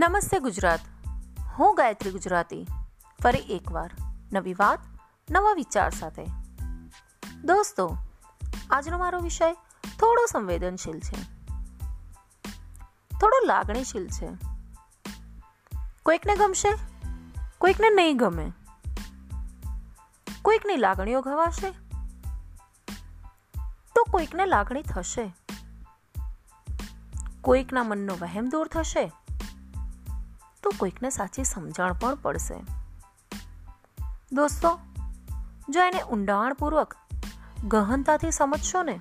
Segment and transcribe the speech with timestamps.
[0.00, 0.80] નમસ્તે ગુજરાત.
[1.58, 2.66] હું ગાયત્રી ગુજરાતી.
[3.22, 3.90] ફરી એકવાર
[4.32, 4.78] નવી વાત,
[5.30, 6.24] નવા વિચાર સાથે.
[7.44, 7.96] દોસ્તો,
[8.70, 9.52] આજનો મારો વિષય
[10.00, 11.22] થોડો સંવેદનશીલ છે.
[13.20, 14.28] થોડો લાગણીશીલ છે.
[16.02, 16.70] કોઈકને ગમશે,
[17.58, 18.52] કોઈકને નહીં ગમે.
[20.42, 21.70] કોઈકની લાગણીઓ ઘવાશે,
[23.94, 25.34] તો કોઈકને લાગણી થશે.
[27.40, 29.12] કોઈકના મનનો વહેમ દૂર થશે
[30.68, 32.54] તો કોઈકને સાચી સમજણ પણ પડશે.
[34.32, 34.78] દોસ્તો,
[35.68, 36.94] જો એને ઊંડાણપૂર્વક
[37.64, 39.00] ગહનતાથી સમજશો ને,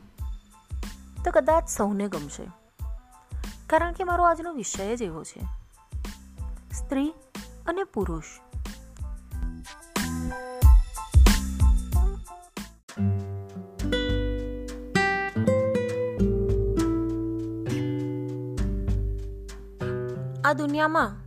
[1.26, 2.48] તો કદાચ સૌને ગમશે.
[3.68, 5.42] કારણ કે મારો આજનો વિષય જ એવો છે.
[6.74, 7.14] સ્ત્રી
[7.68, 8.24] અને પુરુષ.
[20.46, 21.27] આ દુનિયામાં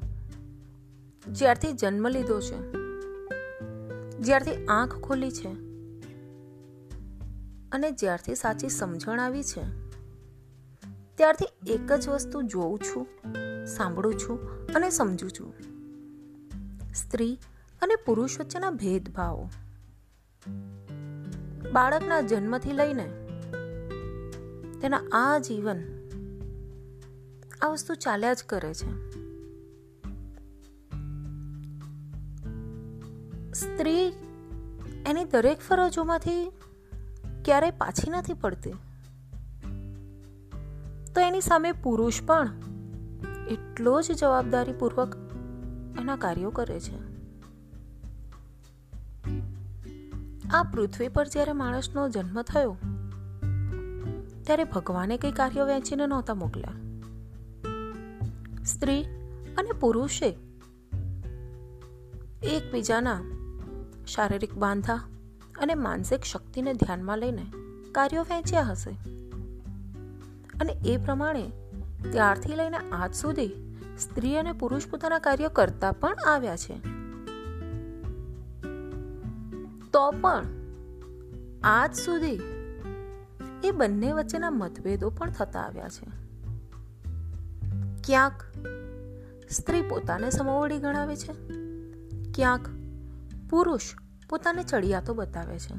[1.33, 2.73] જ્યારથી જન્મ લીધો છે,
[4.19, 5.49] જ્યારથી આંખ ખોલી છે
[7.73, 9.65] અને જ્યારથી સાચી સમજણ આવી છે,
[11.17, 13.07] ત્યારથી એક જ વસ્તુ જોઉં છું,
[13.67, 15.55] સાંભળું છું અને સમજું છું.
[16.95, 17.39] સ્ત્રી
[17.83, 19.51] અને પુરુષ વચ્ચેના ભેદભાવો.
[21.73, 23.09] બાળકના જન્મથી લઈને
[24.81, 25.83] તેના આ જીવન
[27.63, 29.21] આ વસ્તુ ચાલ્યા જ કરે છે.
[33.81, 34.13] સ્ત્રી
[35.07, 36.53] એની દરેક ફરજોમાંથી
[37.45, 38.73] ક્યારેય પાછી નથી પડતી.
[41.15, 42.53] તો એની સામે પુરુષ પણ
[43.51, 45.17] એટલો જ જવાબદારીપૂર્વક
[46.01, 46.99] એના કાર્યો કરે છે.
[50.49, 52.77] આ પૃથ્વી પર જ્યારે માણસનો જન્મ થયો,
[54.43, 56.77] ત્યારે ભગવાને કઈ કાર્યો વહેંચીને નહોતા મોકલ્યા.
[58.65, 59.03] સ્ત્રી
[59.59, 60.37] અને પુરુષે
[62.43, 63.40] એકબીજાના
[64.15, 64.95] શારીરિક બાંધા
[65.59, 67.47] અને માનસિક શક્તિને ધ્યાનમાં લઈને
[67.93, 68.91] કાર્યો વહેંચ્યા હશે.
[70.61, 71.51] અને એ પ્રમાણે
[72.13, 73.51] ત્યારથી લઈને આજ સુધી
[73.99, 76.75] સ્ત્રી અને પુરુષ પોતાના કાર્ય કરતા પણ આવ્યા છે.
[79.93, 80.47] તો પણ
[81.63, 82.41] આજ સુધી
[83.65, 86.07] એ બંને વચ્ચેના મતભેદો પણ થતા આવ્યા છે.
[88.05, 88.45] ક્યાંક
[89.51, 91.33] સ્ત્રી પોતાને સમોવડી ગણાવે છે,
[92.33, 92.80] ક્યાંક
[93.51, 93.81] પુરુષ
[94.29, 95.75] પોતાને ચડિયાતો બતાવે છે.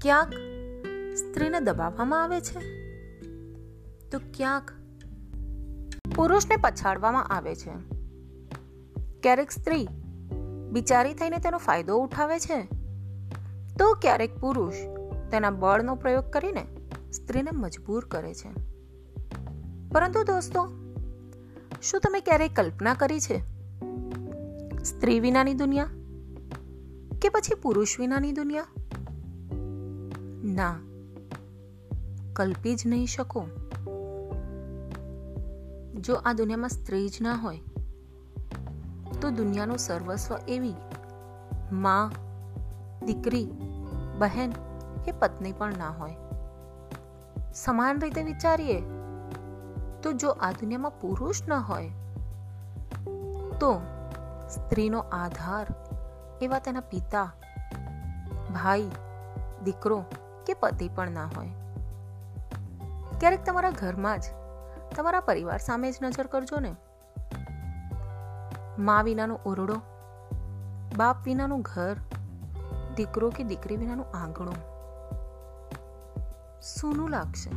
[0.00, 0.32] ક્યાંક
[1.16, 2.60] સ્ત્રીને દબાવવામાં આવે છે,
[4.10, 4.70] તો ક્યાંક
[6.16, 7.70] પુરુષને પછાડવામાં આવે છે.
[9.20, 9.88] ક્યારેક સ્ત્રી
[10.70, 12.62] બિચારી થઈને તેનો ફાયદો ઉઠાવે છે,
[13.78, 14.74] તો ક્યારેક પુરુષ
[15.30, 16.66] તેના બળનો પ્રયોગ કરીને
[17.12, 18.48] સ્ત્રીને મજબૂર કરે છે.
[19.88, 20.66] પરંતુ દોસ્તો,
[21.82, 23.59] શું તમે ક્યારેય કલ્પના કરી છે
[24.84, 25.86] સ્ત્રી વિનાની દુનિયા
[27.22, 28.66] કે પછી પુરુષ વિનાની દુનિયા?
[30.44, 30.76] ના,
[32.32, 33.46] કલ્પી જ નહીં શકો.
[36.00, 37.60] જો આ દુનિયામાં સ્ત્રી જ ના હોય,
[39.20, 40.74] તો દુનિયાનું સર્વસ્વ એવી
[41.72, 42.12] માં,
[43.06, 43.46] દીકરી,
[44.18, 44.50] બહેન
[45.04, 46.16] કે પત્ની પણ ના હોય.
[47.54, 48.80] સમાન રીતે વિચારીએ,
[50.02, 51.88] તો જો આ દુનિયામાં પુરુષ ન હોય,
[53.60, 53.80] તો
[54.50, 55.66] સ્ત્રીનો આધાર
[56.42, 57.32] એવા તેના પિતા,
[58.54, 58.90] ભાઈ,
[59.64, 60.04] દીકરો
[60.46, 61.50] કે પતિ પણ ના હોય.
[63.20, 64.22] ક્યારેક તમારા ઘરમાં જ
[64.96, 66.76] તમારા પરિવાર સામે જ નજર કરજો ને.
[68.78, 69.76] મા વિનાનો ઓરડો,
[70.96, 71.96] બાપ વિનાનું ઘર,
[72.96, 74.58] દીકરો કે દીકરી વિનાનું આંગણું.
[76.62, 77.50] સૂનું લાગશે.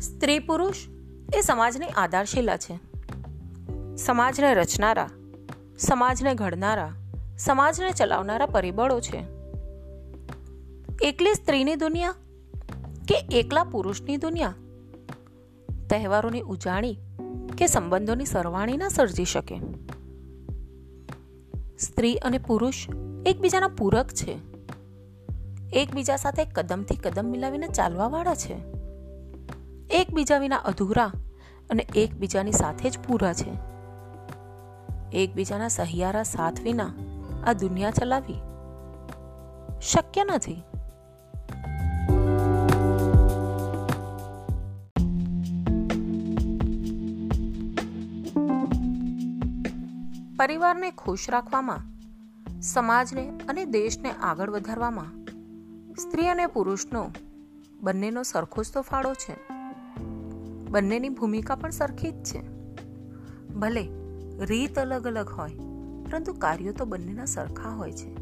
[0.00, 0.76] સ્ત્રી પુરુષ
[1.34, 2.78] એ સમાજની આધારશિલા છે.
[3.96, 5.10] સમાજને રચનારા,
[5.78, 6.92] સમાજને ઘડનારા,
[7.38, 9.24] સમાજને ચલાવનારા પરિબળો છે.
[11.02, 12.14] એકલી સ્ત્રીની દુનિયા
[13.08, 14.54] કે એકલા પુરુષની દુનિયા?
[15.90, 16.98] તહેવારોની ઉજાણી
[17.58, 19.60] કે સંબંધોની સરવાણી ના સર્જી શકે?
[21.78, 22.88] સ્ત્રી અને પુરુષ
[23.26, 24.38] એકબીજાના પૂરક છે.
[25.72, 28.79] એકબીજા સાથે કદમથી કદમ મિલાવીને ચાલવાવાળા છે.
[29.90, 31.12] એકબીજા વિના અધૂરા
[31.70, 33.52] અને એકબીજાની સાથે જ પૂરા છે.
[35.12, 36.92] એકબીજાના સહિયારા સાથ વિના
[37.46, 38.40] આ દુનિયા ચલાવી
[39.80, 40.62] શક્ય નથી.
[50.38, 51.80] પરિવારને ખુશ રાખવામાં,
[52.60, 55.14] સમાજને અને દેશને આગળ વધારવામાં,
[55.96, 57.10] સ્ત્રી અને પુરુષનો
[57.80, 59.59] બંનેનો સરખો જ તો ફાળો છે.
[60.70, 62.42] બંનેની ભૂમિકા પણ સરખી જ છે.
[63.54, 63.88] ભલે
[64.44, 65.50] રીત અલગ અલગ હોય,
[66.10, 68.14] પરંતુ કાર્યો તો બંનેના સરખા હોય છે.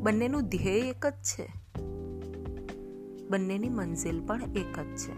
[0.00, 1.46] બંનેનું ધ્યેય એક જ છે.
[3.28, 5.12] બંનેની મંઝિલ પણ એક જ છે.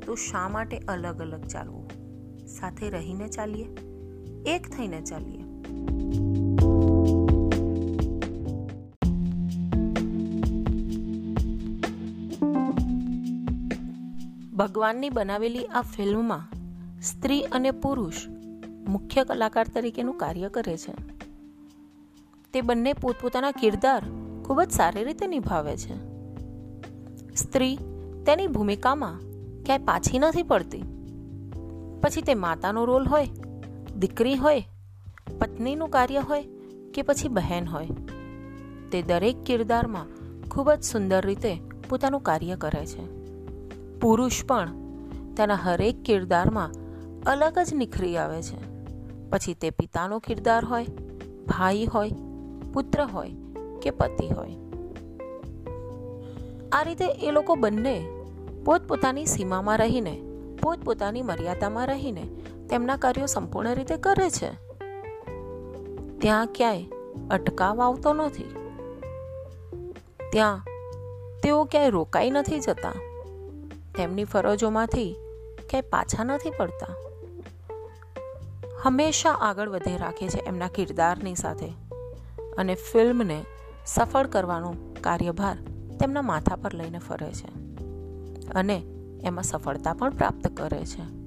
[0.00, 1.90] તો શા માટે અલગ અલગ ચાલવું?
[2.46, 3.68] સાથે રહીને ચાલીએ?
[4.46, 5.42] એક થઈને ચાલીએ?
[14.62, 16.54] ભગવાનની બનાવેલી આ ફિલ્મમાં
[17.00, 18.14] સ્ત્રી અને પુરુષ
[18.88, 20.94] મુખ્ય કલાકાર તરીકેનું કાર્ય કરે છે.
[22.52, 24.02] તે બંને પોતપોતાના કિરદાર
[24.44, 25.94] ખૂબ જ સારી રીતે નિભાવે છે.
[27.34, 27.76] સ્ત્રી
[28.26, 29.20] તેની ભૂમિકામાં
[29.64, 30.82] ક્યાંય પાછી નથી પડતી.
[32.02, 33.28] પછી તે માતાનો રોલ હોય,
[33.98, 34.64] દીકરી હોય,
[35.38, 36.44] પત્નીનું કાર્ય હોય
[36.94, 37.88] કે પછી બહેન હોય.
[38.92, 40.06] તે દરેક કિરદારમાં
[40.48, 43.21] ખૂબ જ સુંદર રીતે પોતાનું કાર્ય કરે છે.
[44.02, 44.68] પુરુષ પણ
[45.36, 46.70] તેના હરેક કિરદારમાં
[47.26, 48.72] અલગ જ નિખરી આવે છે.
[49.30, 50.86] પછી તે પિતાનો કિરદાર હોય,
[51.46, 52.10] ભાઈ હોય,
[52.74, 53.30] પુત્ર હોય
[53.82, 54.56] કે પતિ હોય.
[56.72, 58.08] આ રીતે એ લોકો બંને
[58.64, 60.22] પોતપોતાની સીમામાં રહીને,
[60.62, 62.22] પોતપોતાની મર્યાદામાં રહીને
[62.70, 64.50] તેમના કાર્યો સંપૂર્ણ રીતે કરે છે.
[66.18, 66.82] ત્યાં ક્યાંય
[67.30, 68.54] અટકાવ આવતો નથી.
[70.32, 70.64] ત્યાં
[71.42, 73.11] તેઓ ક્યાંય રોકાઈ નથી જતા.
[73.96, 75.16] તેમની ફરજોમાંથી
[75.70, 76.94] ક્યાંય પાછા નથી પડતા.
[78.82, 81.68] હંમેશા આગળ વધે રાખે છે એમના કિરદારની સાથે
[82.58, 83.44] અને ફિલ્મને
[83.86, 85.56] સફળ કરવાનો કાર્યભાર
[86.00, 87.50] તેમના માથા પર લઈને ફરે છે
[88.50, 88.82] અને
[89.24, 91.21] એમાં સફળતા પણ પ્રાપ્ત કરે છે.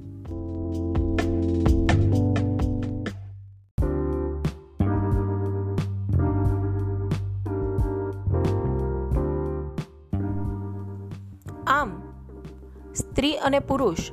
[13.25, 14.12] સ્ત્રી અને પુરુષ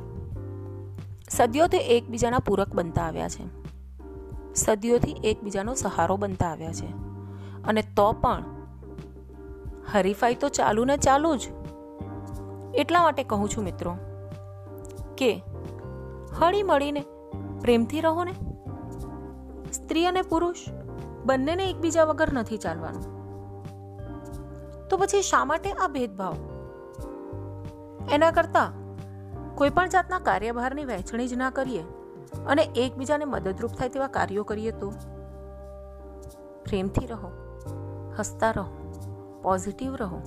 [1.30, 3.44] સદીઓથી એકબીજાના પૂરક બનતા આવ્યા છે.
[4.54, 6.86] સદીઓથી એકબીજાનો સહારો બનતા આવ્યા છે.
[7.64, 8.44] અને તો પણ
[9.92, 11.40] હરીફાઈ તો ચાલુ ને ચાલુ જ.
[12.74, 13.96] એટલા માટે કહું છું મિત્રો
[15.18, 15.42] કે
[16.40, 17.00] હળી મળીને
[17.60, 18.32] પ્રેમથી રહો ને.
[19.72, 20.56] સ્ત્રી અને પુરુષ
[21.24, 23.02] બંનેને એકબીજા વગર નથી ચાલવાનું.
[24.88, 26.34] તો પછી શા માટે આ ભેદભાવ?
[28.12, 28.81] એના કરતા
[29.54, 31.82] કોઈ પણ જાતના કાર્યભારની વહેંચણી જ ના કરીએ
[32.46, 34.90] અને એકબીજાને મદદરૂપ થાય તેવા કાર્યો કરીએ તો?
[36.64, 37.30] પ્રેમથી રહો,
[38.18, 38.64] હસતા રહો,
[39.42, 40.20] પોઝિટિવ રહો.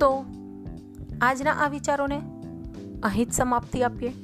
[0.00, 0.24] તો,
[1.20, 2.22] આજના આ વિચારોને
[3.02, 4.14] અહીં જ સમાપ્તિ આપીએ.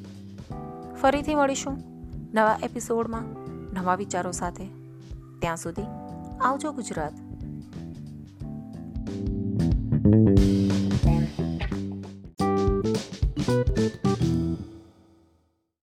[1.03, 1.79] ફરીથી મળીશું
[2.35, 3.23] નવા એપિસોડમાં
[3.75, 4.78] નવા વિચારો સાથે.
[5.41, 5.89] ત્યાં સુધી
[6.41, 7.28] આવજો ગુજરાત.